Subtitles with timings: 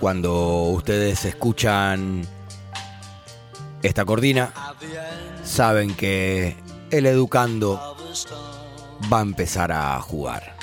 [0.00, 2.26] Cuando ustedes escuchan
[3.82, 4.52] esta cordina,
[5.42, 6.56] saben que
[6.90, 7.96] el educando
[9.12, 10.56] va a empezar a jugar.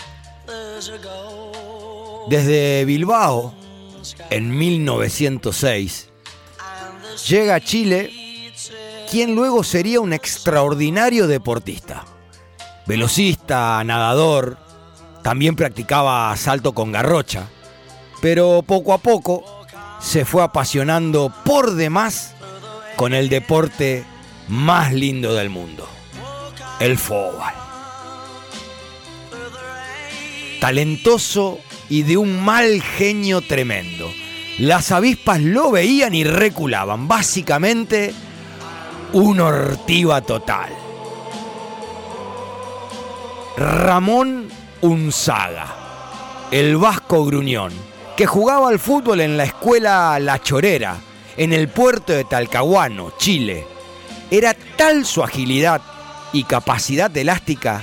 [2.30, 3.54] Desde Bilbao,
[4.30, 6.10] en 1906,
[6.60, 8.21] and the llega a Chile
[9.12, 12.06] quien luego sería un extraordinario deportista.
[12.88, 14.58] Velocista, nadador,
[15.22, 17.50] también practicaba salto con garrocha,
[18.22, 19.44] pero poco a poco
[20.00, 22.36] se fue apasionando por demás
[22.96, 24.06] con el deporte
[24.48, 25.90] más lindo del mundo,
[26.80, 27.52] el fútbol.
[30.62, 31.60] Talentoso
[31.90, 34.10] y de un mal genio tremendo.
[34.58, 38.14] Las avispas lo veían y reculaban, básicamente
[39.14, 40.70] un ortiva total.
[43.58, 44.48] Ramón
[44.82, 45.68] Unzaga,
[46.52, 47.74] el vasco gruñón,
[48.16, 50.96] que jugaba al fútbol en la escuela La Chorera,
[51.36, 53.66] en el puerto de Talcahuano, Chile.
[54.30, 55.82] Era tal su agilidad
[56.32, 57.82] y capacidad elástica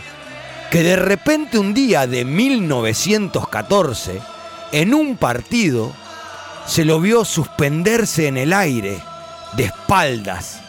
[0.71, 4.21] que de repente un día de 1914,
[4.73, 5.93] en un partido,
[6.67, 8.99] se lo vio suspenderse en el aire,
[9.57, 10.61] de espaldas,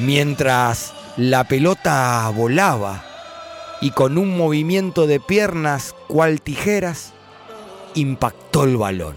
[0.00, 3.04] mientras la pelota volaba
[3.80, 7.12] y con un movimiento de piernas cual tijeras
[7.94, 9.16] impactó el balón.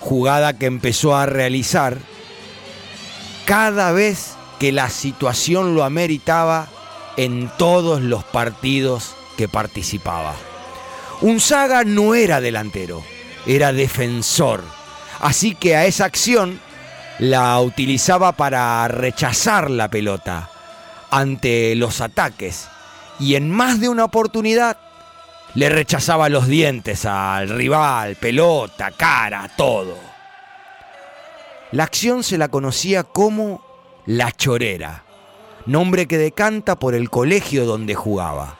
[0.00, 1.98] Jugada que empezó a realizar
[3.44, 6.68] cada vez que la situación lo ameritaba
[7.16, 10.34] en todos los partidos que participaba.
[11.20, 13.02] Unzaga no era delantero,
[13.46, 14.62] era defensor.
[15.20, 16.60] Así que a esa acción
[17.18, 20.50] la utilizaba para rechazar la pelota
[21.10, 22.68] ante los ataques
[23.20, 24.76] y en más de una oportunidad
[25.54, 29.96] le rechazaba los dientes al rival, pelota, cara, todo.
[31.70, 33.64] La acción se la conocía como
[34.06, 35.04] La Chorera,
[35.66, 38.58] nombre que decanta por el colegio donde jugaba.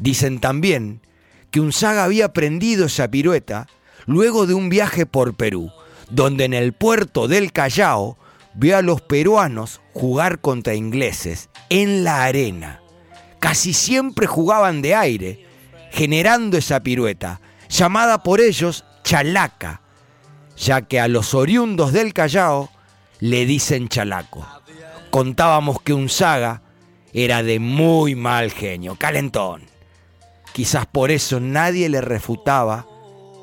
[0.00, 1.00] Dicen también
[1.52, 3.68] que Unzaga había aprendido esa pirueta
[4.06, 5.70] luego de un viaje por Perú,
[6.10, 8.18] donde en el puerto del Callao
[8.54, 12.80] vio a los peruanos jugar contra ingleses en la arena.
[13.40, 15.46] Casi siempre jugaban de aire,
[15.90, 19.82] generando esa pirueta, llamada por ellos chalaca,
[20.56, 22.70] ya que a los oriundos del Callao
[23.20, 24.46] le dicen chalaco.
[25.10, 26.62] Contábamos que Unzaga
[27.12, 29.62] era de muy mal genio, calentón.
[30.52, 32.86] Quizás por eso nadie le refutaba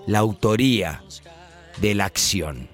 [0.08, 1.04] la autoría
[1.78, 2.70] de la acción.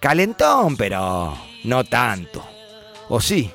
[0.00, 2.46] Calentón, pero no tanto.
[3.08, 3.50] O sí,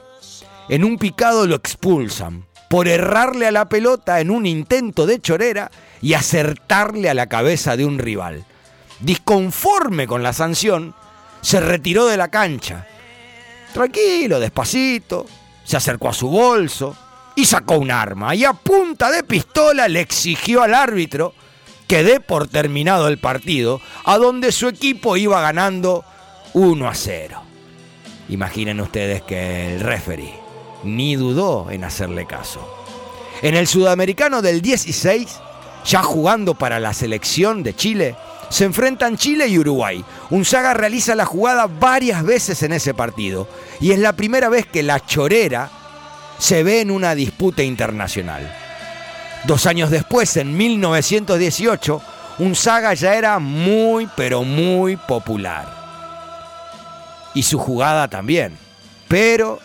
[0.69, 5.69] en un picado lo expulsan por errarle a la pelota en un intento de chorera
[6.01, 8.45] y acertarle a la cabeza de un rival.
[9.01, 10.95] Disconforme con la sanción,
[11.41, 12.87] se retiró de la cancha.
[13.73, 15.25] Tranquilo, despacito,
[15.63, 16.95] se acercó a su bolso
[17.35, 21.33] y sacó un arma y a punta de pistola le exigió al árbitro
[21.91, 26.05] que dé por terminado el partido, a donde su equipo iba ganando
[26.53, 27.43] 1 a 0.
[28.29, 30.39] Imaginen ustedes que el referee
[30.85, 32.65] ni dudó en hacerle caso.
[33.41, 35.37] En el sudamericano del 16,
[35.83, 38.15] ya jugando para la selección de Chile,
[38.49, 40.01] se enfrentan Chile y Uruguay.
[40.29, 43.49] Unzaga realiza la jugada varias veces en ese partido
[43.81, 45.69] y es la primera vez que la chorera
[46.39, 48.70] se ve en una disputa internacional.
[49.45, 52.01] Dos años después, en 1918,
[52.39, 55.81] Unzaga ya era muy, pero muy popular.
[57.33, 58.57] Y su jugada también.
[59.07, 59.59] Pero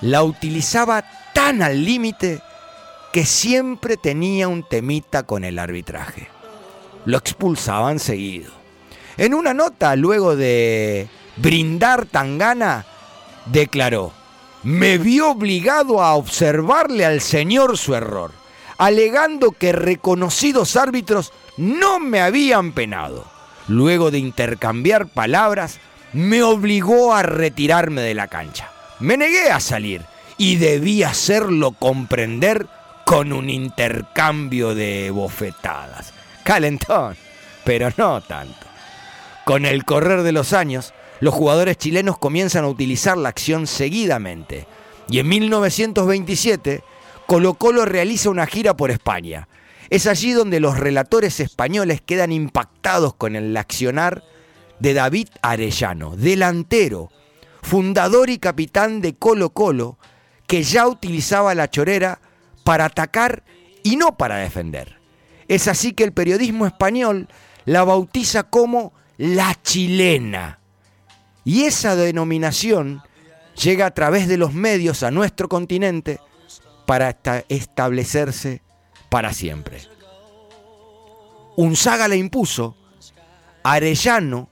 [0.00, 2.40] la utilizaba tan al límite
[3.12, 6.28] que siempre tenía un temita con el arbitraje.
[7.04, 8.52] Lo expulsaban seguido.
[9.16, 12.84] En una nota, luego de brindar Tangana,
[13.46, 14.12] declaró,
[14.62, 18.32] me vi obligado a observarle al señor su error,
[18.78, 23.24] alegando que reconocidos árbitros no me habían penado.
[23.68, 25.80] Luego de intercambiar palabras,
[26.12, 28.70] me obligó a retirarme de la cancha.
[29.00, 30.02] Me negué a salir
[30.38, 32.66] y debí hacerlo comprender
[33.04, 36.12] con un intercambio de bofetadas.
[36.44, 37.16] Calentón,
[37.64, 38.66] pero no tanto.
[39.44, 44.66] Con el correr de los años, los jugadores chilenos comienzan a utilizar la acción seguidamente.
[45.08, 46.82] Y en 1927,
[47.26, 49.48] Colo Colo realiza una gira por España.
[49.90, 54.22] Es allí donde los relatores españoles quedan impactados con el accionar
[54.78, 57.10] de David Arellano, delantero,
[57.62, 59.98] fundador y capitán de Colo Colo,
[60.46, 62.20] que ya utilizaba la chorera
[62.62, 63.42] para atacar
[63.82, 65.00] y no para defender.
[65.48, 67.28] Es así que el periodismo español
[67.64, 70.60] la bautiza como la chilena.
[71.44, 73.02] Y esa denominación
[73.60, 76.20] llega a través de los medios a nuestro continente
[76.86, 78.62] para esta- establecerse
[79.08, 79.80] para siempre.
[81.56, 82.76] Unzaga la impuso,
[83.62, 84.48] Arellano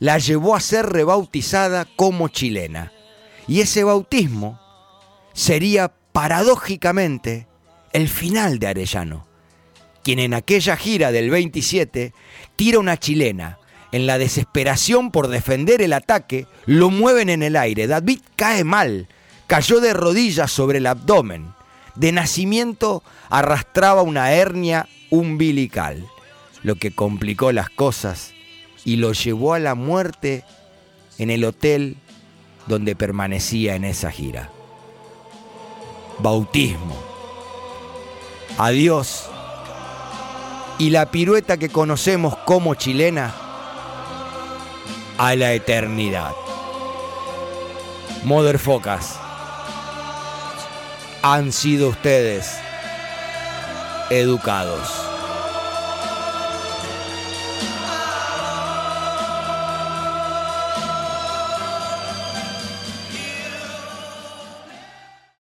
[0.00, 2.92] la llevó a ser rebautizada como chilena.
[3.46, 4.60] Y ese bautismo
[5.32, 7.46] sería paradójicamente
[7.92, 9.26] el final de Arellano,
[10.02, 12.12] quien en aquella gira del 27
[12.56, 13.58] tira una chilena.
[13.90, 17.86] En la desesperación por defender el ataque, lo mueven en el aire.
[17.86, 19.08] David cae mal,
[19.46, 21.54] cayó de rodillas sobre el abdomen.
[21.98, 26.06] De nacimiento arrastraba una hernia umbilical,
[26.62, 28.34] lo que complicó las cosas
[28.84, 30.44] y lo llevó a la muerte
[31.18, 31.96] en el hotel
[32.68, 34.48] donde permanecía en esa gira.
[36.20, 36.96] Bautismo.
[38.58, 39.28] Adiós.
[40.78, 43.34] Y la pirueta que conocemos como chilena
[45.18, 46.30] a la eternidad.
[48.22, 49.18] Motherfocas.
[51.30, 52.56] Han sido ustedes
[54.08, 55.07] educados.